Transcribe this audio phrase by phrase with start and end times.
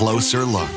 [0.00, 0.70] Closer Look.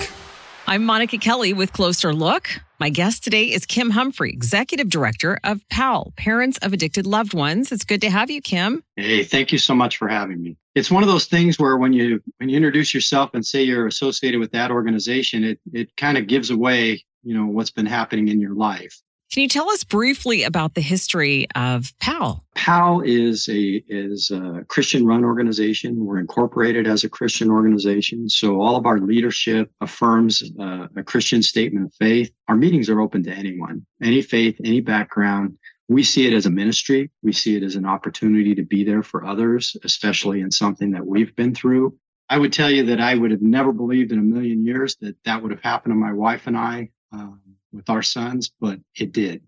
[0.67, 2.59] I'm Monika Kelly with Closer Look.
[2.77, 7.71] My guest today is Kim Humphrey, Executive Director of PAL, Parents of Addicted Loved Ones.
[7.71, 8.83] It's good to have you, Kim.
[8.97, 10.57] Hey, thank you so much for having me.
[10.75, 13.87] It's one of those things where when you when you introduce yourself and say you're
[13.87, 18.27] associated with that organization, it it kind of gives away, you know, what's been happening
[18.27, 19.01] in your life.
[19.31, 22.45] Can you tell us briefly about the history of PAL?
[22.55, 26.05] PAL is a is a Christian run organization.
[26.05, 31.41] We're incorporated as a Christian organization, so all of our leadership affirms uh, a Christian
[31.41, 32.31] statement of faith.
[32.47, 35.57] Our meetings are open to anyone, any faith, any background.
[35.89, 37.11] We see it as a ministry.
[37.23, 41.05] We see it as an opportunity to be there for others, especially in something that
[41.05, 41.97] we've been through.
[42.29, 45.15] I would tell you that I would have never believed in a million years that
[45.25, 46.89] that would have happened to my wife and I.
[47.11, 47.41] Um,
[47.73, 49.41] with our sons, but it did.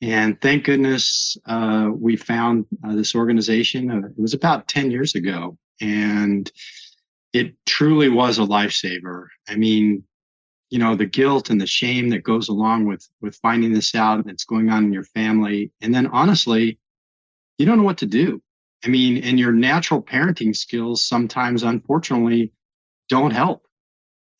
[0.00, 3.90] And thank goodness uh, we found uh, this organization.
[3.90, 6.50] Uh, it was about 10 years ago, and
[7.32, 9.26] it truly was a lifesaver.
[9.48, 10.04] I mean,
[10.70, 14.24] you know, the guilt and the shame that goes along with with finding this out
[14.26, 16.78] that's going on in your family, and then honestly,
[17.58, 18.42] you don't know what to do.
[18.84, 22.52] I mean, and your natural parenting skills sometimes, unfortunately,
[23.08, 23.66] don't help.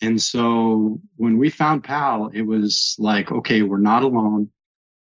[0.00, 4.50] And so when we found PAL, it was like, okay, we're not alone.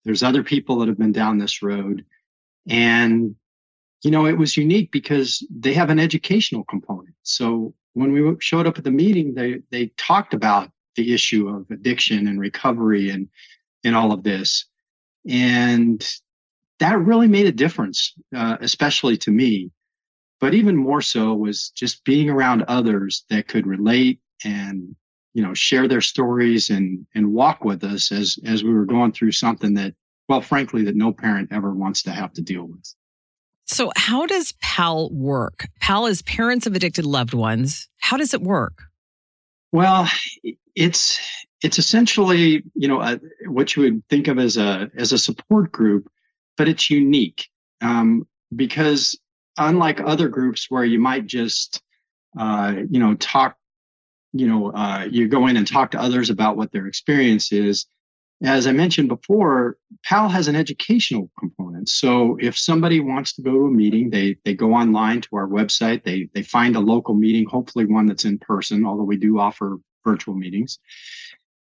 [0.04, 2.06] There's other people that have been down this road.
[2.68, 3.36] And,
[4.04, 7.16] you know, it was unique because they have an educational component.
[7.24, 11.70] So when we showed up at the meeting, they, they talked about the issue of
[11.72, 13.28] addiction and recovery and,
[13.84, 14.66] and all of this.
[15.28, 16.08] And
[16.80, 19.72] that really made a difference, uh, especially to me.
[20.40, 24.96] But even more so was just being around others that could relate and
[25.34, 29.12] you know share their stories and and walk with us as as we were going
[29.12, 29.94] through something that
[30.28, 32.94] well frankly that no parent ever wants to have to deal with.
[33.68, 35.68] So how does PAL work?
[35.80, 37.90] PAL is parents of addicted loved ones.
[37.98, 38.84] How does it work?
[39.72, 40.08] Well
[40.76, 41.20] it's
[41.64, 45.72] it's essentially you know a, what you would think of as a as a support
[45.72, 46.10] group
[46.58, 47.48] but it's unique
[47.82, 49.18] um, because
[49.58, 51.82] unlike other groups where you might just
[52.38, 53.56] uh, you know talk
[54.36, 57.86] you know uh, you go in and talk to others about what their experience is.
[58.44, 61.88] As i mentioned before PAL has an educational component.
[61.88, 65.48] So if somebody wants to go to a meeting they they go online to our
[65.48, 66.04] website.
[66.04, 69.80] They they find a local meeting hopefully one that's in person although we do offer
[70.04, 70.80] virtual meetings.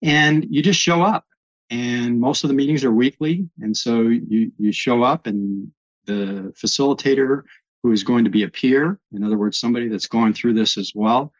[0.02, 1.24] And you just show up.
[1.70, 3.48] And most of the meetings are weekly.
[3.60, 5.70] And so you you show up and
[6.06, 7.44] the facilitator
[7.84, 10.76] who is going to be a peer in other words somebody that's going through this
[10.76, 11.32] as well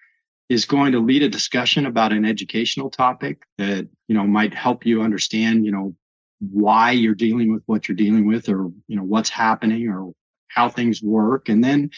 [0.49, 4.85] is going to lead a discussion about an educational topic that you know might help
[4.85, 5.95] you understand you know
[6.41, 10.13] why you're dealing with what you're dealing with or you know what's happening or
[10.49, 11.49] how things work.
[11.49, 11.91] And then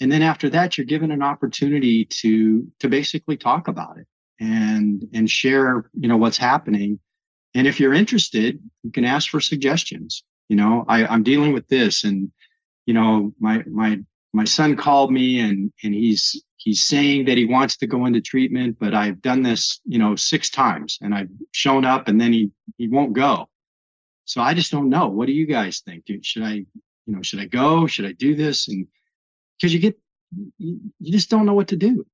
[0.00, 4.06] and then after that you're given an opportunity to to basically talk about it
[4.40, 6.98] and and share you know what's happening.
[7.54, 10.24] And if you're interested you can ask for suggestions.
[10.48, 12.30] You know I, i'm dealing with this and
[12.84, 14.00] you know my my
[14.34, 18.20] my son called me and and he's he's saying that he wants to go into
[18.20, 22.32] treatment, but I've done this, you know, six times and I've shown up and then
[22.32, 23.48] he he won't go.
[24.24, 25.08] So I just don't know.
[25.08, 26.04] What do you guys think?
[26.22, 26.66] Should I, you
[27.06, 27.86] know, should I go?
[27.88, 28.68] Should I do this?
[28.68, 28.86] And
[29.56, 29.98] because you get
[30.58, 32.06] you, you just don't know what to do.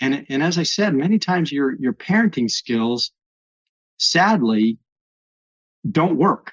[0.00, 3.12] And and as I said, many times your your parenting skills
[3.98, 4.78] sadly
[5.88, 6.52] don't work.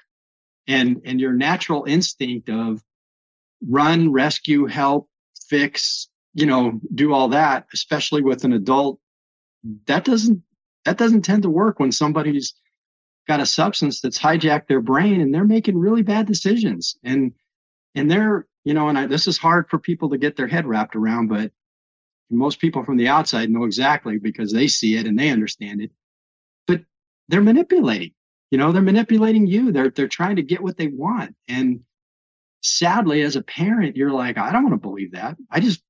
[0.68, 2.80] And and your natural instinct of
[3.68, 5.08] run, rescue, help,
[5.48, 8.98] fix, you know, do all that, especially with an adult,
[9.86, 10.42] that doesn't
[10.84, 12.54] that doesn't tend to work when somebody's
[13.28, 16.96] got a substance that's hijacked their brain and they're making really bad decisions.
[17.04, 17.32] And
[17.94, 20.66] and they're, you know, and I, this is hard for people to get their head
[20.66, 21.52] wrapped around, but
[22.30, 25.90] most people from the outside know exactly because they see it and they understand it.
[26.66, 26.82] But
[27.28, 28.12] they're manipulating.
[28.50, 29.72] You know, they're manipulating you.
[29.72, 31.34] They're they're trying to get what they want.
[31.48, 31.80] And
[32.62, 35.36] sadly, as a parent, you're like, I don't want to believe that.
[35.50, 35.82] I just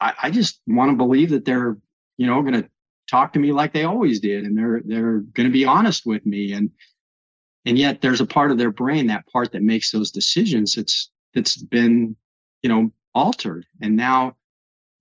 [0.00, 1.76] I, I just want to believe that they're,
[2.16, 2.68] you know, going to
[3.10, 6.24] talk to me like they always did, and they're they're going to be honest with
[6.26, 6.70] me, and
[7.64, 11.10] and yet there's a part of their brain, that part that makes those decisions, it's
[11.34, 12.16] that's been,
[12.62, 14.36] you know, altered, and now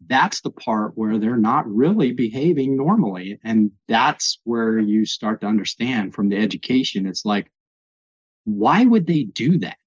[0.08, 5.48] that's the part where they're not really behaving normally, and that's where you start to
[5.48, 7.08] understand from the education.
[7.08, 7.52] It's like,
[8.46, 9.78] why would they do that?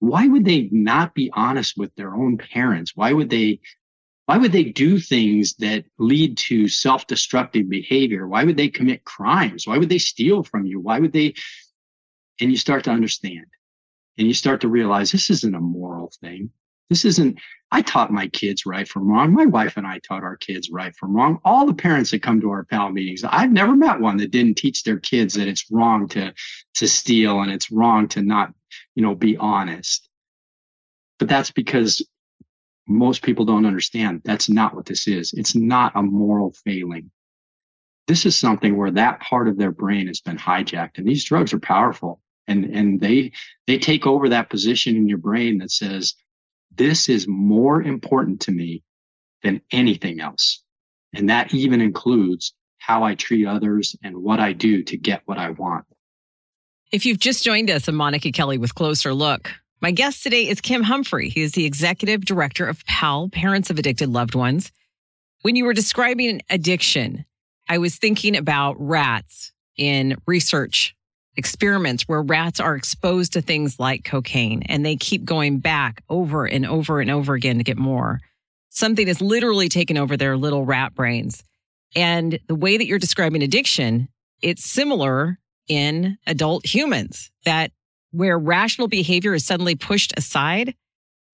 [0.00, 2.96] Why would they not be honest with their own parents?
[2.96, 3.60] Why would they
[4.30, 9.66] why would they do things that lead to self-destructive behavior why would they commit crimes
[9.66, 11.34] why would they steal from you why would they
[12.40, 13.46] and you start to understand
[14.18, 16.48] and you start to realize this isn't a moral thing
[16.90, 17.40] this isn't
[17.72, 19.32] I taught my kids right from wrong.
[19.32, 21.38] My wife and I taught our kids right from wrong.
[21.44, 24.58] All the parents that come to our PAL meetings, I've never met one that didn't
[24.58, 26.34] teach their kids that it's wrong to
[26.74, 28.52] to steal and it's wrong to not,
[28.96, 30.08] you know, be honest.
[31.20, 32.02] But that's because
[32.90, 35.32] most people don't understand that's not what this is.
[35.32, 37.10] It's not a moral failing.
[38.08, 41.52] This is something where that part of their brain has been hijacked, and these drugs
[41.52, 43.32] are powerful, and and they
[43.68, 46.14] they take over that position in your brain that says
[46.76, 48.82] this is more important to me
[49.42, 50.62] than anything else,
[51.14, 55.38] and that even includes how I treat others and what I do to get what
[55.38, 55.84] I want.
[56.90, 59.52] If you've just joined us, I'm Monika Kelly with Closer Look.
[59.82, 61.30] My guest today is Kim Humphrey.
[61.30, 64.72] He is the executive director of PAL, Parents of Addicted Loved Ones.
[65.40, 67.24] When you were describing addiction,
[67.66, 70.94] I was thinking about rats in research
[71.38, 76.44] experiments where rats are exposed to things like cocaine and they keep going back over
[76.44, 78.20] and over and over again to get more.
[78.68, 81.42] Something is literally taken over their little rat brains.
[81.96, 84.08] And the way that you're describing addiction,
[84.42, 85.38] it's similar
[85.68, 87.72] in adult humans that
[88.12, 90.74] where rational behavior is suddenly pushed aside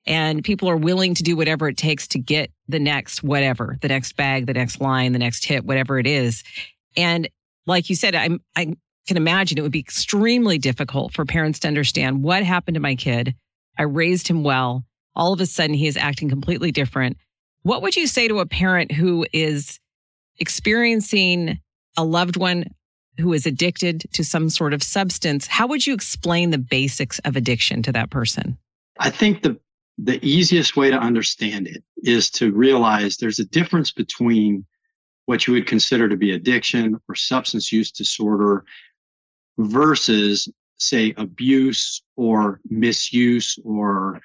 [0.06, 3.88] and people are willing to do whatever it takes to get the next whatever, the
[3.88, 6.44] next bag, the next line, the next hit, whatever it is.
[6.96, 7.28] And
[7.66, 8.76] like you said, I'm, I
[9.06, 12.94] can imagine it would be extremely difficult for parents to understand what happened to my
[12.94, 13.34] kid.
[13.78, 14.84] I raised him well.
[15.14, 17.16] All of a sudden, he is acting completely different.
[17.62, 19.80] What would you say to a parent who is
[20.38, 21.58] experiencing
[21.96, 22.64] a loved one
[23.18, 27.36] who is addicted to some sort of substance, how would you explain the basics of
[27.36, 28.58] addiction to that person?
[28.98, 29.58] I think the
[29.98, 34.66] the easiest way to understand it is to realize there's a difference between
[35.24, 38.64] what you would consider to be addiction or substance use disorder
[39.58, 40.48] versus
[40.78, 44.20] say abuse or misuse or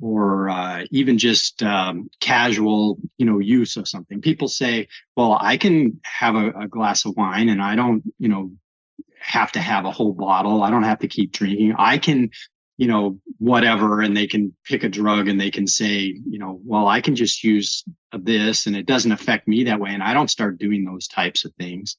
[0.00, 4.20] or uh, even just um, casual, you know, use of something.
[4.20, 8.28] People say, "Well, I can have a, a, glass of wine, and I don't, you
[8.28, 8.50] know,
[9.20, 10.62] have to have a whole bottle.
[10.62, 11.74] I don't have to keep drinking.
[11.78, 12.30] I can,
[12.78, 16.60] you know, whatever." And they can pick a drug, and they can say, you know,
[16.64, 20.14] "Well, I can just use this, and it doesn't affect me that way." And I
[20.14, 21.96] don't start doing those types of things.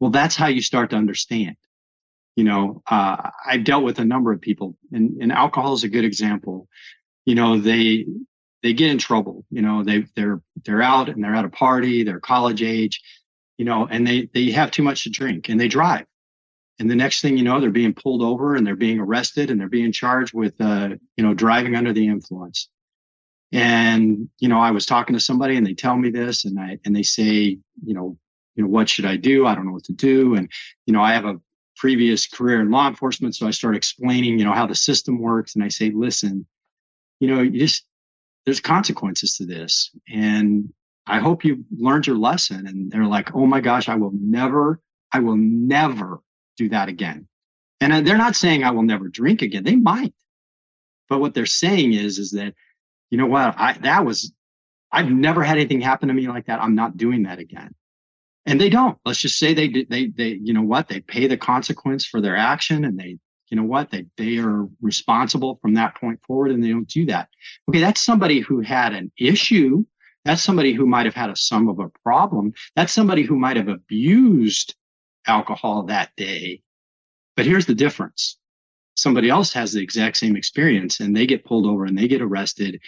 [0.00, 1.56] Well, that's how you start to understand.
[2.36, 5.88] You know, uh, I've dealt with a number of people, and, and alcohol is a
[5.88, 6.68] good example
[7.28, 8.06] you know they
[8.62, 12.02] they get in trouble you know they they're they're out and they're at a party
[12.02, 13.02] they're college age
[13.58, 16.06] you know and they they have too much to drink and they drive
[16.78, 19.60] and the next thing you know they're being pulled over and they're being arrested and
[19.60, 20.88] they're being charged with uh
[21.18, 22.70] you know driving under the influence
[23.52, 26.78] and you know i was talking to somebody and they tell me this and i
[26.86, 28.16] and they say you know
[28.54, 30.50] you know what should i do i don't know what to do and
[30.86, 31.38] you know i have a
[31.76, 35.54] previous career in law enforcement so i start explaining you know how the system works
[35.54, 36.46] and i say listen
[37.20, 37.84] you know, you just
[38.44, 39.90] there's consequences to this.
[40.08, 40.72] And
[41.06, 42.66] I hope you learned your lesson.
[42.66, 44.80] And they're like, oh my gosh, I will never,
[45.12, 46.20] I will never
[46.56, 47.28] do that again.
[47.80, 49.64] And uh, they're not saying I will never drink again.
[49.64, 50.14] They might.
[51.08, 52.54] But what they're saying is, is that,
[53.10, 54.32] you know what, I that was
[54.90, 56.62] I've never had anything happen to me like that.
[56.62, 57.74] I'm not doing that again.
[58.46, 58.98] And they don't.
[59.04, 62.36] Let's just say they they they you know what they pay the consequence for their
[62.36, 63.18] action and they
[63.50, 67.06] you know what they they are responsible from that point forward and they don't do
[67.06, 67.28] that.
[67.68, 69.84] Okay that's somebody who had an issue.
[70.24, 72.52] That's somebody who might have had a sum of a problem.
[72.76, 74.74] That's somebody who might have abused
[75.26, 76.62] alcohol that day.
[77.36, 78.36] But here's the difference.
[78.96, 82.20] Somebody else has the exact same experience and they get pulled over and they get
[82.20, 82.80] arrested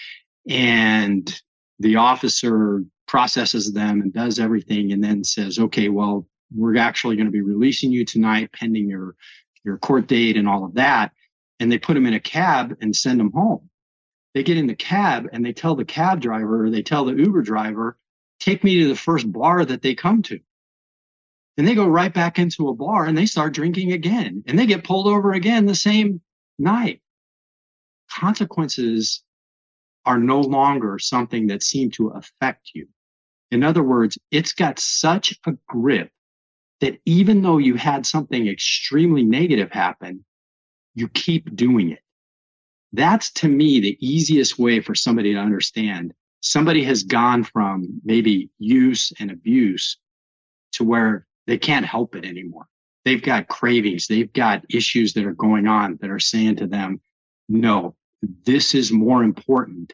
[0.49, 1.40] and
[1.78, 7.26] the officer processes them and does everything and then says okay well we're actually going
[7.26, 9.14] to be releasing you tonight pending your
[9.64, 11.12] your court date and all of that.
[11.58, 13.68] And they put them in a cab and send them home.
[14.34, 17.14] They get in the cab and they tell the cab driver, or they tell the
[17.14, 17.98] Uber driver,
[18.38, 20.40] take me to the first bar that they come to.
[21.56, 24.42] And they go right back into a bar and they start drinking again.
[24.46, 26.20] And they get pulled over again the same
[26.58, 27.02] night.
[28.10, 29.22] Consequences
[30.06, 32.88] are no longer something that seem to affect you.
[33.50, 36.10] In other words, it's got such a grip
[36.80, 40.25] that even though you had something extremely negative happen,
[40.94, 42.00] you keep doing it.
[42.92, 46.12] That's to me the easiest way for somebody to understand.
[46.40, 49.99] Somebody has gone from maybe use and abuse
[50.72, 52.66] to where they can't help it anymore.
[53.04, 57.00] They've got cravings, they've got issues that are going on that are saying to them,
[57.49, 57.94] no,
[58.44, 59.92] this is more important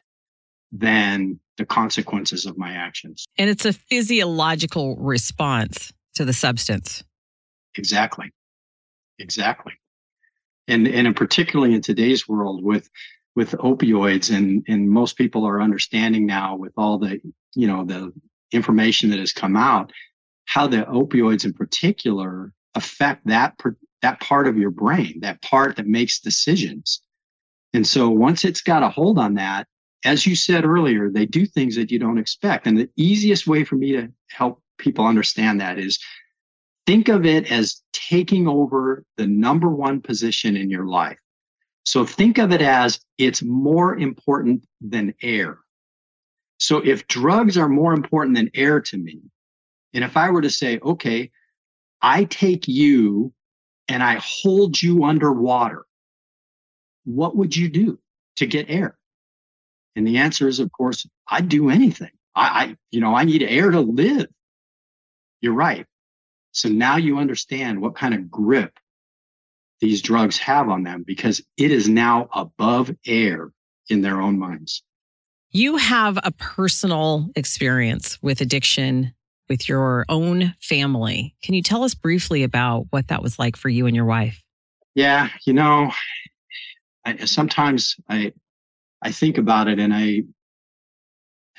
[0.71, 3.25] than the consequences of my actions.
[3.37, 7.03] And it's a physiological response to the substance.
[7.77, 8.31] Exactly.
[9.19, 9.73] Exactly.
[10.67, 12.89] And and particularly in today's world with
[13.35, 17.21] with opioids and and most people are understanding now with all the
[17.55, 18.11] you know the
[18.51, 19.93] information that has come out
[20.45, 23.53] how the opioids in particular affect that
[24.01, 27.01] that part of your brain that part that makes decisions
[27.73, 29.67] and so once it's got a hold on that
[30.03, 33.63] as you said earlier they do things that you don't expect and the easiest way
[33.63, 35.99] for me to help people understand that is
[36.85, 41.19] think of it as taking over the number one position in your life
[41.87, 45.59] so think of it as it's more important than air.
[46.59, 49.21] So if drugs are more important than air to me,
[49.93, 51.31] and if I were to say, okay,
[52.01, 53.31] I take you
[53.87, 55.85] and I hold you underwater,
[57.05, 57.97] what would you do
[58.35, 58.97] to get air?
[59.95, 62.11] And the answer is, of course, I'd do anything.
[62.35, 64.27] I, I you know, I need air to live.
[65.41, 65.85] You're right.
[66.51, 68.73] So now you understand what kind of grip
[69.79, 73.51] these drugs have on them because it is now above air
[73.89, 74.83] in their own minds.
[75.51, 79.13] You have a personal experience with addiction
[79.49, 81.35] with your own family.
[81.41, 84.41] Can you tell us briefly about what that was like for you and your wife?
[84.95, 85.91] Yeah, you know,
[87.05, 88.33] I, sometimes I
[89.01, 90.23] I think about it and I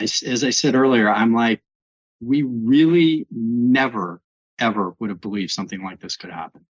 [0.01, 1.61] as, as I said earlier, I'm like
[2.21, 4.21] we really never
[4.59, 6.65] ever would have believed something like this could happen.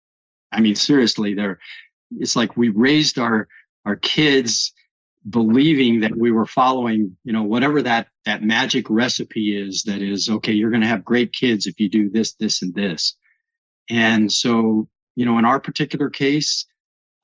[0.51, 1.59] I mean, seriously, there,
[2.17, 3.47] it's like we raised our,
[3.85, 4.73] our kids
[5.29, 10.29] believing that we were following, you know, whatever that, that magic recipe is that is,
[10.29, 13.15] okay, you're going to have great kids if you do this, this, and this.
[13.89, 16.65] And so, you know, in our particular case,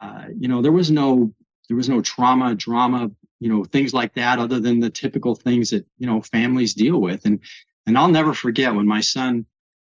[0.01, 1.33] uh, you know, there was no,
[1.67, 5.69] there was no trauma, drama, you know, things like that, other than the typical things
[5.69, 7.25] that, you know, families deal with.
[7.25, 7.39] And,
[7.85, 9.45] and I'll never forget when my son,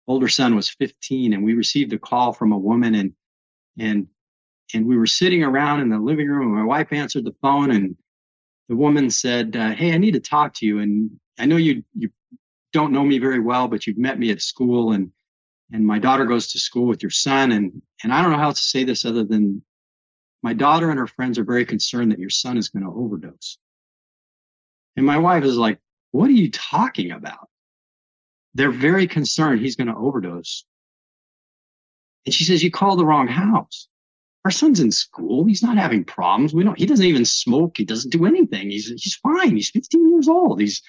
[0.07, 3.12] older son was 15 and we received a call from a woman and
[3.78, 4.09] and
[4.75, 7.71] and we were sitting around in the living room and my wife answered the phone
[7.71, 7.97] and
[8.68, 11.85] the woman said uh, hey i need to talk to you and i know you
[11.95, 12.11] you
[12.73, 15.12] don't know me very well but you've met me at school and
[15.73, 18.50] and my daughter goes to school with your son and and i don't know how
[18.50, 19.62] to say this other than
[20.42, 23.59] my daughter and her friends are very concerned that your son is going to overdose.
[24.97, 25.78] And my wife is like
[26.12, 27.48] what are you talking about
[28.55, 30.64] they're very concerned he's going to overdose
[32.28, 33.88] and she says, You called the wrong house.
[34.45, 35.47] Our son's in school.
[35.47, 36.52] He's not having problems.
[36.52, 37.78] We don't, he doesn't even smoke.
[37.78, 38.71] He doesn't do anything.
[38.71, 39.57] He's, he's fine.
[39.57, 40.61] He's 15 years old.
[40.61, 40.83] He's,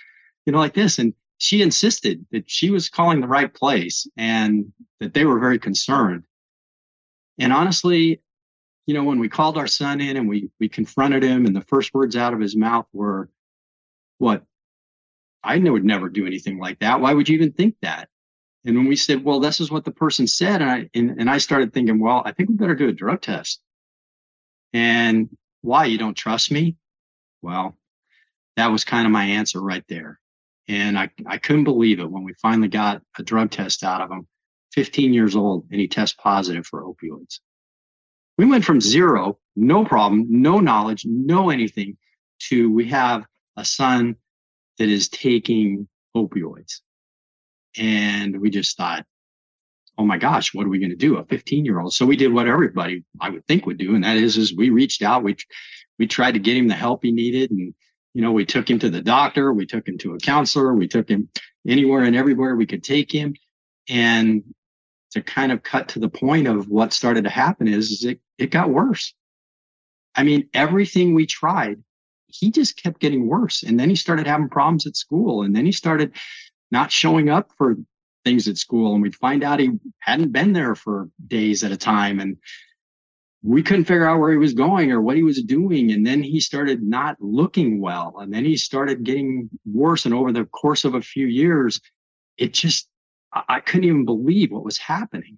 [0.46, 1.00] you know, like this.
[1.00, 5.60] And she insisted that she was calling the right place and that they were very
[5.60, 6.24] concerned.
[7.38, 8.22] And honestly,
[8.86, 11.62] you know, when we called our son in and we we confronted him, and the
[11.62, 13.30] first words out of his mouth were,
[14.18, 14.44] "What?
[15.43, 17.01] I would never do anything like that.
[17.01, 18.10] Why would you even think that?"
[18.65, 21.29] And when we said, well, this is what the person said, and I and, and
[21.29, 23.62] I started thinking, well, I think we better do a drug test.
[24.74, 25.29] And
[25.62, 26.75] why you don't trust me?
[27.41, 27.77] Well,
[28.58, 30.19] that was kind of my answer right there.
[30.67, 34.12] And I, I couldn't believe it when we finally got a drug test out of
[34.12, 34.27] him,
[34.74, 37.39] 15 years old, and he tests positive for opioids.
[38.38, 41.98] We went from zero, no problem, no knowledge, no anything,
[42.50, 43.24] to we have
[43.58, 44.15] a son
[44.79, 46.79] that is taking opioids.
[47.77, 49.05] And we just thought,
[49.98, 51.17] oh my gosh, what are we going to do?
[51.17, 51.93] A 15 year old.
[51.93, 53.93] So we did what everybody I would think would do.
[53.93, 55.36] And that is, is we reached out, we,
[56.00, 57.51] we tried to get him the help he needed.
[57.51, 57.74] And,
[58.13, 60.88] you know, we took him to the doctor, we took him to a counselor, we
[60.88, 61.29] took him
[61.67, 63.36] anywhere and everywhere we could take him.
[63.89, 64.43] And
[65.12, 68.19] to kind of cut to the point of what started to happen is, is it,
[68.38, 69.13] it got worse.
[70.15, 71.83] I mean, everything we tried,
[72.29, 73.63] he just kept getting worse.
[73.63, 75.43] And then he started having problems at school.
[75.43, 76.15] And then he started
[76.71, 77.75] not showing up for
[78.25, 81.77] things at school and we'd find out he hadn't been there for days at a
[81.77, 82.38] time and
[83.41, 86.21] we couldn't figure out where he was going or what he was doing and then
[86.21, 90.83] he started not looking well and then he started getting worse and over the course
[90.83, 91.79] of a few years
[92.38, 92.89] it just
[93.48, 95.38] i couldn't even believe what was happening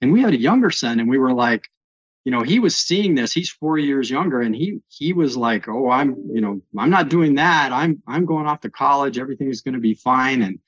[0.00, 1.68] and we had a younger son and we were like
[2.24, 5.68] you know he was seeing this he's four years younger and he he was like
[5.68, 7.72] oh i'm you know i'm not doing that.
[7.72, 9.18] I'm i'm going off to college.
[9.18, 10.58] Everything is going to be fine and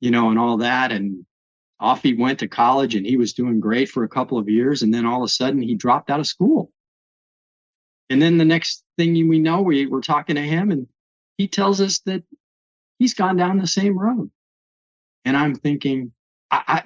[0.00, 1.26] you know and all that and
[1.80, 4.82] off he went to college and he was doing great for a couple of years
[4.82, 6.70] and then all of a sudden he dropped out of school.
[8.10, 10.86] And then the next thing we know we were talking to him and
[11.36, 12.22] he tells us that
[12.98, 14.30] he's gone down the same road.
[15.24, 16.12] And i'm thinking
[16.50, 16.82] I, I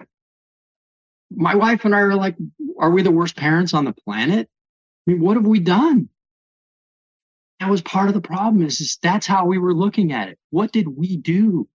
[1.31, 2.37] my wife and i are like
[2.79, 4.49] are we the worst parents on the planet?
[5.07, 6.09] I mean, what have we done?
[7.61, 10.39] That was part of the problem is, is that's how we were looking at it.
[10.51, 11.69] What did we do?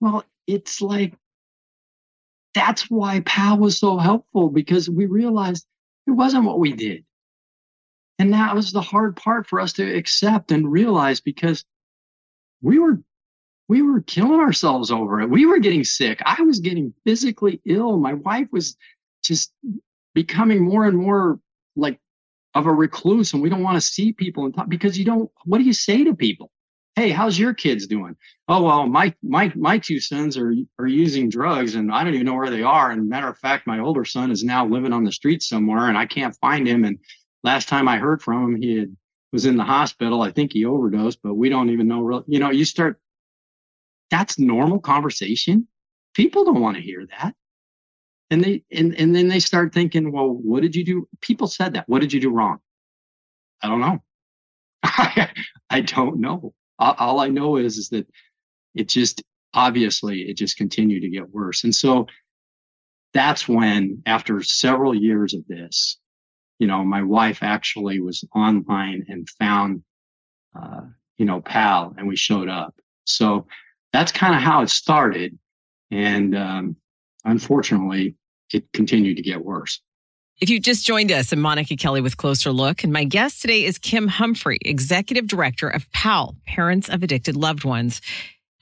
[0.00, 1.14] Well, it's like
[2.54, 5.66] that's why PAL was so helpful because we realized
[6.06, 7.04] it wasn't what we did.
[8.18, 11.64] And that was the hard part for us to accept and realize because
[12.60, 13.00] we were
[13.70, 15.30] we were killing ourselves over it.
[15.30, 16.20] We were getting sick.
[16.26, 17.98] I was getting physically ill.
[17.98, 18.76] My wife was
[19.22, 19.52] just
[20.12, 21.38] becoming more and more
[21.76, 22.00] like
[22.56, 25.30] of a recluse and we don't want to see people and talk because you don't
[25.44, 26.50] what do you say to people
[26.96, 28.16] hey how's your kids doing
[28.48, 32.26] oh well my my my two sons are are using drugs and i don't even
[32.26, 35.04] know where they are and matter of fact my older son is now living on
[35.04, 36.98] the street somewhere and i can't find him and
[37.44, 38.96] last time i heard from him he had,
[39.32, 42.40] was in the hospital i think he overdosed but we don't even know real you
[42.40, 42.98] know you start
[44.10, 45.66] that's normal conversation.
[46.14, 47.34] People don't want to hear that.
[48.30, 51.08] And they and, and then they start thinking well what did you do?
[51.20, 52.58] People said that what did you do wrong?
[53.62, 54.02] I don't know.
[55.70, 56.54] I don't know.
[56.78, 58.06] All i know is is that
[58.74, 61.64] it just obviously it just continued to get worse.
[61.64, 62.06] And so
[63.12, 65.98] that's when after several years of this
[66.60, 69.82] you know my wife actually was online and found
[70.54, 70.82] uh,
[71.18, 72.74] you know PAL and we showed up.
[73.04, 73.46] So
[73.92, 75.38] that's kind of how it started
[75.90, 76.76] and um,
[77.24, 78.14] unfortunately
[78.52, 79.80] it continued to get worse.
[80.40, 83.64] If you just joined us, I'm Monika Kelly with Closer Look, and my guest today
[83.64, 88.00] is Kim Humphrey, Executive Director of PAL, Parents of Addicted Loved Ones.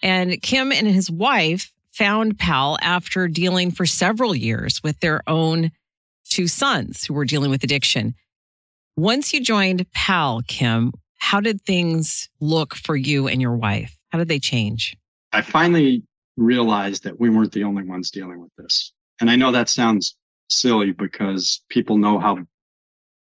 [0.02, 5.70] And Kim and his wife found PAL after dealing for several years with their own
[6.28, 8.14] two sons who were dealing with addiction.
[8.96, 13.96] Once you joined PAL, Kim, how did things look for you and your wife?
[14.08, 14.96] How did they change?
[15.32, 16.02] I finally
[16.36, 18.92] realized that we weren't the only ones dealing with this.
[19.20, 20.16] And I know that sounds
[20.48, 22.38] silly because people know how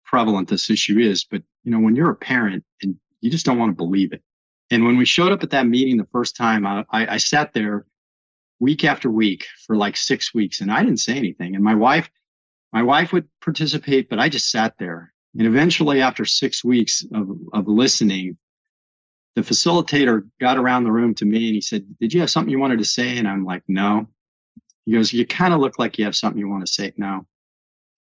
[0.04, 3.58] prevalent this issue is, but you know, when you're a parent and you just don't
[3.58, 4.22] want to believe it.
[4.70, 7.86] And when we showed up at that meeting the first time, I, I, sat there
[8.60, 11.56] week after week for like six weeks and I didn't say anything.
[11.56, 12.10] And my wife,
[12.74, 15.14] my wife would participate, but I just sat there.
[15.38, 18.38] And eventually after six weeks of, of listening,
[19.36, 22.52] the facilitator got around the room to me and he said, did you have something
[22.52, 23.18] you wanted to say?
[23.18, 24.08] And I'm like, no.
[24.86, 27.26] He goes, You kind of look like you have something you want to say No.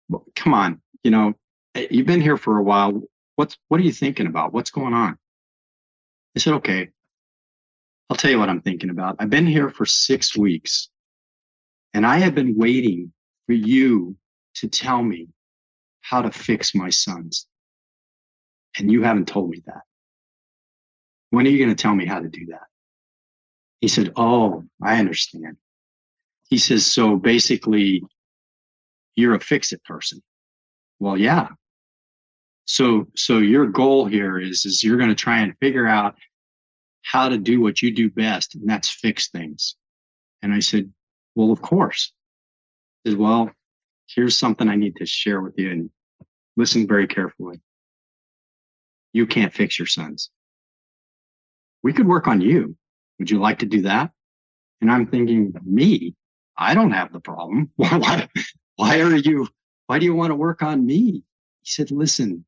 [0.09, 1.33] Well, come on, you know,
[1.73, 3.01] eh, you've been here for a while.
[3.35, 4.53] What's what are you thinking about?
[4.53, 5.17] What's going on?
[6.35, 6.89] I said, Okay,
[8.09, 9.15] I'll tell you what I'm thinking about.
[9.19, 10.89] I've been here for six weeks
[11.93, 13.13] and I have been waiting
[13.47, 14.17] for you
[14.55, 15.29] to tell me
[16.01, 17.47] how to fix my sons.
[18.77, 19.81] And you haven't told me that.
[21.35, 22.67] When are you going to tell me how to do that?
[23.81, 25.57] He said, Oh, I understand
[26.49, 28.03] he says, so basically,
[29.15, 30.21] you're a fix it person.
[30.99, 31.49] Well, yeah.
[32.65, 36.15] So, so your goal here is, is you're going to try and figure out
[37.01, 39.75] how to do what you do best, and that's fix things.
[40.41, 40.91] And I said,
[41.35, 42.11] well, of course.
[43.05, 43.51] As well,
[44.07, 45.89] here's something I need to share with you and
[46.57, 47.61] listen very carefully.
[49.13, 50.31] You can't fix your sons.
[51.85, 52.75] We could work on you.
[53.19, 54.09] Would you like to do that?
[54.81, 56.15] And I'm thinking, me?
[56.57, 57.69] I don't have the problem.
[57.75, 58.27] why,
[58.75, 59.47] why are you,
[59.85, 61.21] why do you want to work on me?
[61.61, 62.43] He said, listen,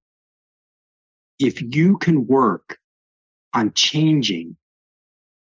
[1.38, 2.80] if you can work
[3.54, 4.58] on changing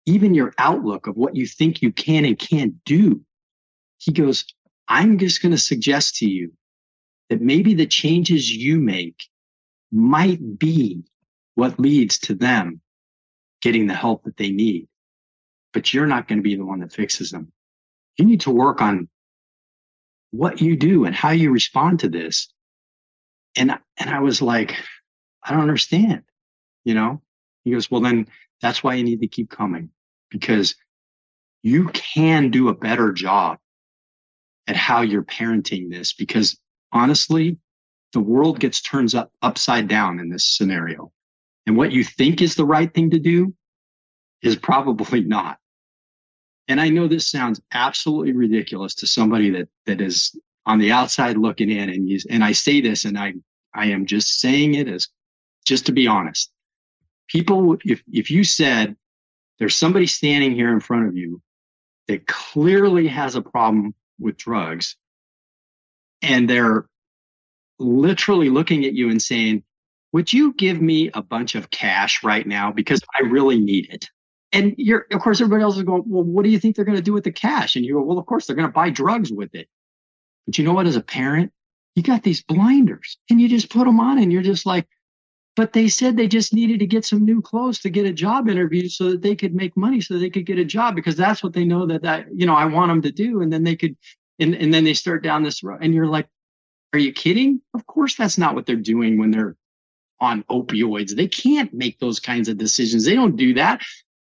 [0.05, 3.21] even your outlook of what you think you can and can't do,
[3.97, 4.43] he goes,
[4.89, 6.51] I'm just going to suggest to you
[7.29, 9.23] that maybe the changes you make
[9.89, 11.05] might be
[11.55, 12.81] what leads to them
[13.61, 14.87] getting the help that they need.
[15.73, 17.51] But you're not going to be the one that fixes them
[18.19, 19.07] you need to work on
[20.31, 22.53] what you do and how you respond to this.
[23.55, 24.75] And, and I was like,
[25.43, 26.23] I don't understand,
[26.83, 27.21] you know?
[27.63, 28.27] He goes, well, then
[28.61, 29.89] that's why you need to keep coming
[30.29, 30.75] because
[31.63, 33.57] you can do a better job
[34.67, 36.59] at how you're parenting this because
[36.91, 37.57] honestly,
[38.11, 41.11] the world gets turns up upside down in this scenario.
[41.69, 43.53] And what you think is the right thing to do
[44.41, 45.59] is probably not
[46.69, 51.35] and I know this sounds absolutely ridiculous to somebody that that is on the outside
[51.35, 53.33] looking in and you, and I say this and I
[53.73, 55.09] I am just saying it as
[55.65, 56.51] just to be honest.
[57.27, 58.95] People if if you said
[59.57, 61.41] there's somebody standing here in front of you
[62.07, 64.95] that clearly has a problem with drugs
[66.21, 66.87] and they're
[67.79, 69.63] literally looking at you and saying,
[70.13, 74.09] "Would you give me a bunch of cash right now because I really need it?"
[74.51, 76.97] And you're, of course, everybody else is going, well, what do you think they're going
[76.97, 77.75] to do with the cash?
[77.75, 79.67] And you go, well, of course, they're going to buy drugs with it.
[80.47, 80.87] But you know what?
[80.87, 81.51] As a parent,
[81.95, 84.87] you got these blinders and you just put them on and you're just like,
[85.55, 88.47] but they said they just needed to get some new clothes to get a job
[88.47, 91.43] interview so that they could make money so they could get a job because that's
[91.43, 93.41] what they know that, that you know, I want them to do.
[93.41, 93.95] And then they could,
[94.39, 96.27] and, and then they start down this road and you're like,
[96.93, 97.61] are you kidding?
[97.75, 99.55] Of course, that's not what they're doing when they're
[100.21, 101.15] on opioids.
[101.15, 103.05] They can't make those kinds of decisions.
[103.05, 103.81] They don't do that.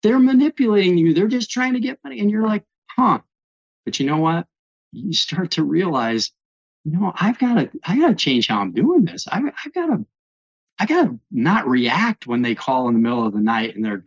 [0.02, 1.14] They're manipulating you.
[1.14, 2.20] They're just trying to get money.
[2.20, 3.20] And you're like, huh.
[3.84, 4.46] But you know what?
[4.92, 6.30] You start to realize,
[6.84, 9.26] you know, I've got to, I got to change how I'm doing this.
[9.28, 10.06] I've, I've got to,
[10.78, 13.84] I got to not react when they call in the middle of the night and
[13.84, 14.04] they're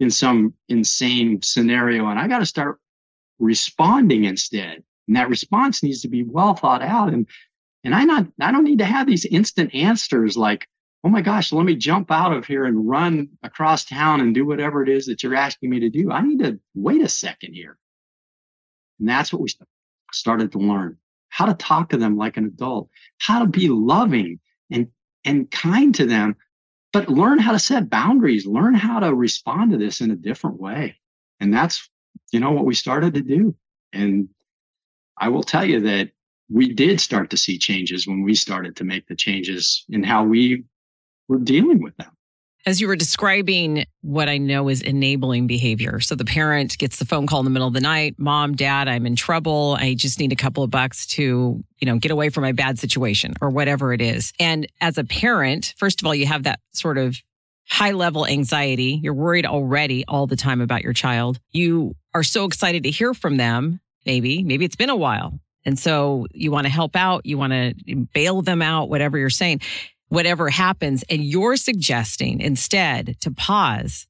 [0.00, 2.06] in some insane scenario.
[2.08, 2.78] And I got to start
[3.38, 4.82] responding instead.
[5.08, 7.12] And that response needs to be well thought out.
[7.12, 7.26] And
[7.84, 10.68] and I not I don't need to have these instant answers like,
[11.04, 14.46] oh my gosh, let me jump out of here and run across town and do
[14.46, 16.12] whatever it is that you're asking me to do.
[16.12, 17.76] I need to wait a second here.
[19.00, 19.48] And that's what we
[20.12, 20.98] started to learn
[21.32, 24.38] how to talk to them like an adult, how to be loving
[24.70, 24.88] and,
[25.24, 26.36] and kind to them,
[26.92, 30.60] but learn how to set boundaries, learn how to respond to this in a different
[30.60, 30.94] way.
[31.40, 31.88] And that's,
[32.32, 33.56] you know, what we started to do.
[33.94, 34.28] And
[35.16, 36.10] I will tell you that
[36.50, 40.24] we did start to see changes when we started to make the changes in how
[40.24, 40.64] we
[41.32, 42.10] were dealing with them.
[42.64, 45.98] As you were describing what I know is enabling behavior.
[45.98, 48.86] So the parent gets the phone call in the middle of the night, mom, dad,
[48.86, 49.76] I'm in trouble.
[49.80, 52.78] I just need a couple of bucks to, you know, get away from my bad
[52.78, 54.32] situation or whatever it is.
[54.38, 57.16] And as a parent, first of all, you have that sort of
[57.68, 59.00] high level anxiety.
[59.02, 61.40] You're worried already all the time about your child.
[61.50, 63.80] You are so excited to hear from them.
[64.06, 65.40] Maybe, maybe it's been a while.
[65.64, 69.30] And so you want to help out, you want to bail them out, whatever you're
[69.30, 69.60] saying,
[70.12, 71.02] whatever happens.
[71.08, 74.06] And you're suggesting instead to pause.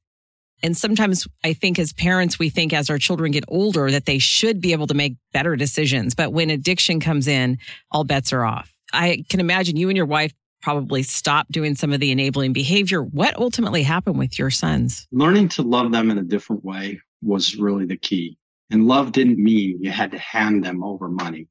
[0.61, 4.19] And sometimes I think as parents, we think as our children get older that they
[4.19, 6.17] should be able to make better decisions.
[6.17, 7.59] But when addiction comes in,
[7.93, 8.73] all bets are off.
[8.93, 13.03] I can imagine you and your wife probably stopped doing some of the enabling behavior.
[13.03, 15.07] What ultimately happened with your sons?
[15.13, 18.37] Learning to love them in a different way was really the key.
[18.73, 21.47] And love didn't mean you had to hand them over money.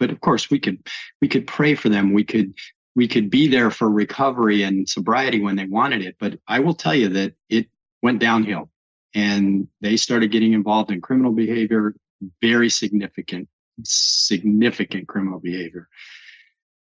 [0.00, 0.84] But of course, we could
[1.20, 2.12] we could pray for them.
[2.12, 2.54] We could
[2.94, 6.16] we could be there for recovery and sobriety when they wanted it.
[6.18, 7.66] But I will tell you that it
[8.02, 8.70] went downhill,
[9.14, 11.94] and they started getting involved in criminal behavior,
[12.40, 13.48] very significant,
[13.84, 15.88] significant criminal behavior.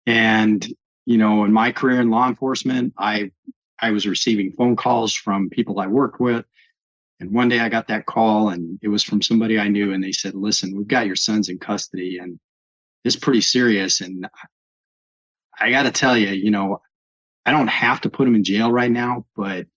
[0.06, 0.66] And
[1.06, 3.32] you know, in my career in law enforcement, I
[3.80, 6.46] I was receiving phone calls from people I worked with
[7.24, 10.04] and one day I got that call and it was from somebody I knew and
[10.04, 12.38] they said, listen, we've got your sons in custody and
[13.06, 14.02] it's pretty serious.
[14.02, 14.28] And
[15.60, 16.82] I got to tell you, you know,
[17.46, 19.68] I don't have to put them in jail right now, but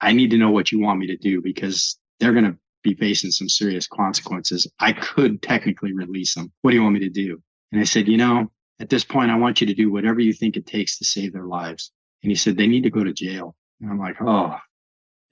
[0.00, 2.94] I need to know what you want me to do because they're going to be
[2.94, 4.66] facing some serious consequences.
[4.78, 6.52] I could technically release them.
[6.62, 7.42] What do you want me to do?
[7.72, 10.32] And I said, you know, at this point, I want you to do whatever you
[10.32, 11.92] think it takes to save their lives.
[12.22, 13.54] And he said, they need to go to jail.
[13.80, 14.56] And I'm like, oh,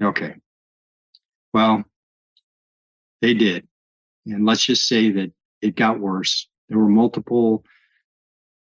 [0.03, 0.35] okay.
[1.53, 1.85] Well,
[3.21, 3.67] they did.
[4.27, 6.49] And let's just say that it got worse.
[6.69, 7.65] There were multiple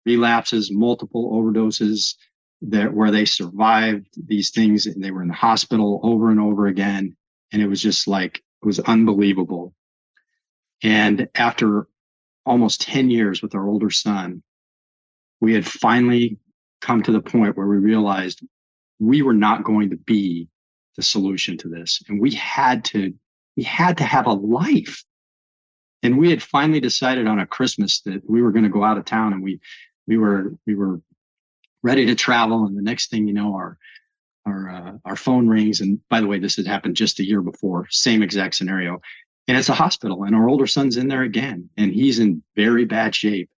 [0.06, 2.14] relapses, multiple overdoses
[2.62, 6.66] that where they survived these things and they were in the hospital over and over
[6.66, 7.14] again.
[7.52, 9.74] And it was just like, it was unbelievable.
[10.82, 11.86] And after
[12.44, 14.42] almost 10 years with our older son,
[15.40, 16.38] we had finally
[16.80, 18.40] come to the point where we realized
[18.98, 20.48] we were not going to be
[20.96, 22.02] the solution to this.
[22.08, 23.12] And we had to,
[23.56, 25.04] we had to have a life.
[26.02, 28.98] And we had finally decided on a Christmas that we were going to go out
[28.98, 29.60] of town and we,
[30.06, 31.00] we were, we were
[31.82, 32.66] ready to travel.
[32.66, 33.78] And the next thing you know, our,
[34.46, 35.80] our, uh, our phone rings.
[35.80, 39.00] And by the way, this had happened just a year before, same exact scenario.
[39.48, 42.84] And it's a hospital and our older son's in there again and he's in very
[42.84, 43.48] bad shape.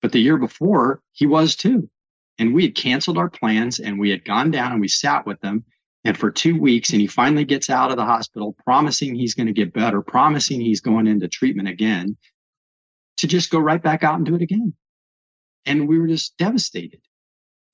[0.00, 1.88] But the year before he was too.
[2.38, 5.40] And we had canceled our plans and we had gone down and we sat with
[5.40, 5.64] them
[6.06, 9.48] and for two weeks and he finally gets out of the hospital promising he's going
[9.48, 12.16] to get better promising he's going into treatment again
[13.16, 14.72] to just go right back out and do it again
[15.66, 17.00] and we were just devastated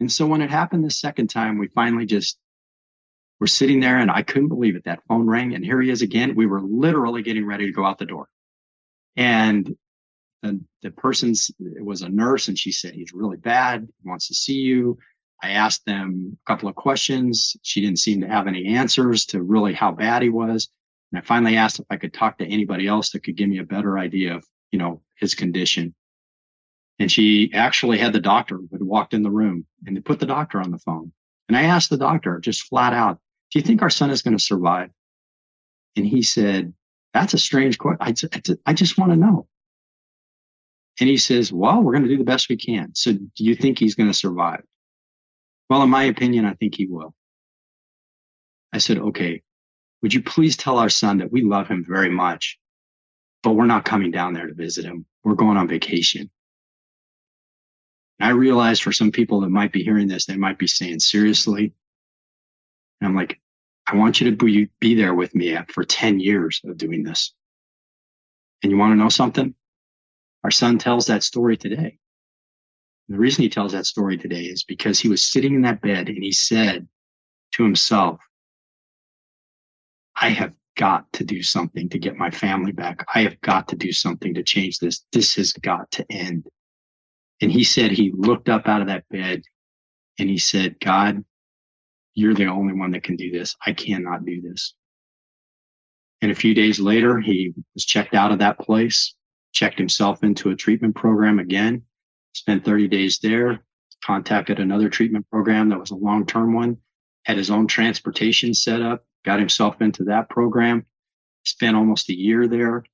[0.00, 2.38] and so when it happened the second time we finally just
[3.40, 6.02] were sitting there and i couldn't believe it that phone rang and here he is
[6.02, 8.28] again we were literally getting ready to go out the door
[9.16, 9.74] and
[10.42, 14.28] the, the person's it was a nurse and she said he's really bad he wants
[14.28, 14.98] to see you
[15.42, 17.56] I asked them a couple of questions.
[17.62, 20.68] She didn't seem to have any answers to really how bad he was.
[21.10, 23.58] And I finally asked if I could talk to anybody else that could give me
[23.58, 25.94] a better idea of, you know, his condition.
[27.02, 30.20] And she actually had the doctor who had walked in the room and they put
[30.20, 31.12] the doctor on the phone.
[31.48, 33.18] And I asked the doctor just flat out,
[33.50, 34.90] do you think our son is going to survive?
[35.96, 36.72] And he said,
[37.12, 37.98] that's a strange question.
[38.00, 39.48] I, I just want to know.
[41.00, 42.94] And he says, well, we're going to do the best we can.
[42.94, 44.62] So do you think he's going to survive?
[45.68, 47.16] Well, in my opinion, I think he will.
[48.72, 49.42] I said, okay,
[50.02, 52.60] would you please tell our son that we love him very much,
[53.42, 55.04] but we're not coming down there to visit him.
[55.24, 56.30] We're going on vacation.
[58.22, 61.72] I realized for some people that might be hearing this, they might be saying, seriously?
[63.00, 63.40] And I'm like,
[63.86, 67.34] I want you to be, be there with me for 10 years of doing this.
[68.62, 69.54] And you want to know something?
[70.44, 71.98] Our son tells that story today.
[73.08, 75.82] And the reason he tells that story today is because he was sitting in that
[75.82, 76.86] bed and he said
[77.52, 78.20] to himself,
[80.14, 83.04] I have got to do something to get my family back.
[83.12, 85.04] I have got to do something to change this.
[85.12, 86.46] This has got to end.
[87.42, 89.42] And he said he looked up out of that bed
[90.16, 91.24] and he said, God,
[92.14, 93.56] you're the only one that can do this.
[93.66, 94.74] I cannot do this.
[96.20, 99.16] And a few days later, he was checked out of that place,
[99.52, 101.82] checked himself into a treatment program again,
[102.32, 103.64] spent 30 days there,
[104.04, 106.76] contacted another treatment program that was a long term one,
[107.24, 110.86] had his own transportation set up, got himself into that program,
[111.44, 112.84] spent almost a year there.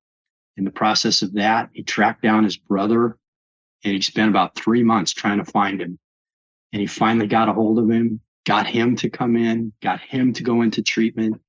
[0.57, 3.18] In the process of that, he tracked down his brother
[3.83, 5.97] and he spent about three months trying to find him.
[6.73, 10.33] And he finally got a hold of him, got him to come in, got him
[10.33, 11.41] to go into treatment.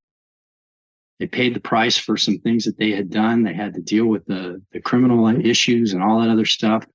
[1.19, 3.43] They paid the price for some things that they had done.
[3.43, 6.87] They had to deal with the, the criminal issues and all that other stuff.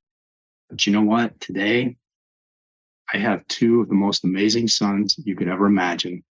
[0.69, 1.39] But you know what?
[1.39, 1.95] Today,
[3.13, 6.23] I have two of the most amazing sons you could ever imagine.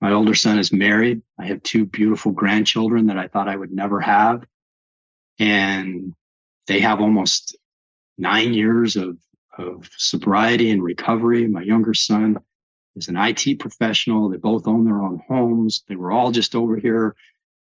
[0.00, 1.22] My older son is married.
[1.38, 4.44] I have two beautiful grandchildren that I thought I would never have.
[5.40, 6.14] And
[6.68, 7.56] they have almost
[8.18, 9.18] nine years of,
[9.58, 11.46] of sobriety and recovery.
[11.46, 12.38] My younger son
[12.96, 14.28] is an IT professional.
[14.28, 15.82] They both own their own homes.
[15.88, 17.16] They were all just over here,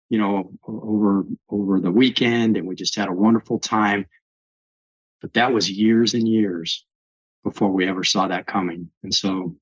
[0.10, 4.06] you know, over over the weekend, and we just had a wonderful time.
[5.22, 6.86] But that was years and years
[7.44, 8.90] before we ever saw that coming.
[9.04, 9.56] And so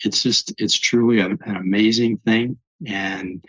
[0.00, 2.58] it's just it's truly a, an amazing thing.
[2.86, 3.44] And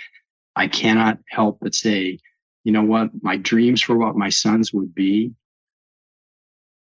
[0.55, 2.19] I cannot help but say,
[2.63, 5.33] you know what, my dreams for what my sons would be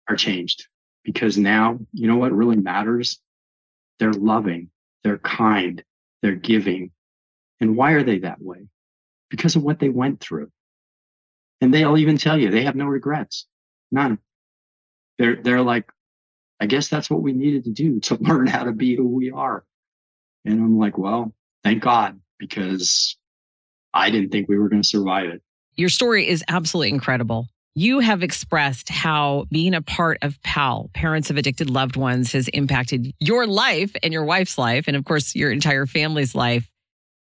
[0.09, 0.67] are changed
[1.05, 3.21] because now, you know what really matters?
[3.99, 4.71] They're loving,
[5.05, 5.83] they're kind,
[6.23, 6.91] they're giving.
[7.61, 8.67] And why are they that way?
[9.31, 10.51] Because of what they went through.
[11.61, 13.47] And they'll even tell you they have no regrets.
[13.91, 14.19] None.
[15.19, 15.91] They're they're like,
[16.59, 19.31] I guess that's what we needed to do to learn how to be who we
[19.31, 19.65] are.
[20.45, 23.17] And I'm like, well, thank God, because
[23.95, 25.43] I didn't think we were going to survive it.
[25.77, 27.49] Your story is absolutely incredible.
[27.75, 32.49] You have expressed how being a part of PAL, Parents of Addicted Loved Ones, has
[32.49, 36.69] impacted your life and your wife's life, and of course, your entire family's life.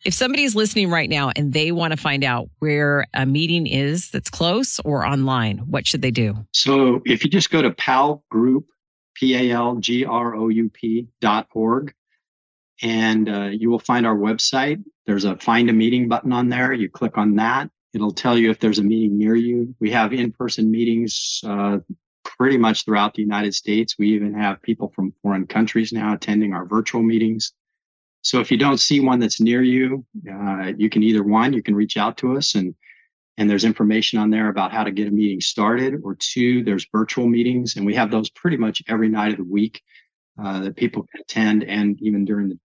[0.06, 4.10] If somebody's listening right now and they want to find out where a meeting is
[4.10, 6.34] that's close or online, what should they do?
[6.54, 8.70] So if you just go to PAL Group,
[9.16, 11.92] P A L G R O U P dot org,
[12.80, 14.82] and uh, you will find our website.
[15.04, 16.72] There's a find a meeting button on there.
[16.72, 19.74] You click on that It'll tell you if there's a meeting near you.
[19.80, 21.78] We have in-person meetings uh,
[22.24, 23.96] pretty much throughout the United States.
[23.98, 27.52] We even have people from foreign countries now attending our virtual meetings.
[28.22, 31.62] So if you don't see one that's near you, uh, you can either one, you
[31.62, 32.74] can reach out to us and
[33.38, 36.88] and there's information on there about how to get a meeting started, or two, there's
[36.90, 39.80] virtual meetings, and we have those pretty much every night of the week
[40.42, 42.58] uh, that people can attend, and even during the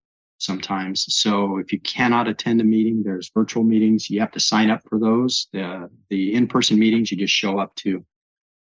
[0.43, 1.07] sometimes.
[1.09, 4.11] So if you cannot attend a meeting, there's virtual meetings.
[4.11, 5.49] You have to sign up for those.
[5.53, 8.05] The, the in-person meetings, you just show up to.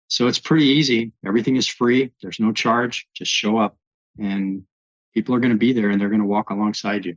[0.08, 1.12] So it's pretty easy.
[1.26, 2.12] Everything is free.
[2.22, 3.06] There's no charge.
[3.14, 3.76] Just show up
[4.18, 4.62] and
[5.14, 7.16] people are going to be there and they're going to walk alongside you.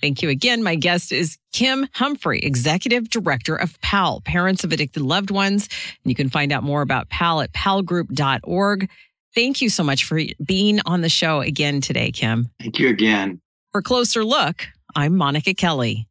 [0.00, 0.62] Thank you again.
[0.62, 5.68] My guest is Kim Humphrey, Executive Director of PAL, Parents of Addicted Loved Ones.
[6.02, 8.90] And you can find out more about PAL at palgroup.org.
[9.34, 12.50] Thank you so much for being on the show again today, Kim.
[12.58, 13.40] Thank you again.
[13.72, 16.06] For Closer Look, I'm Monika Kelly.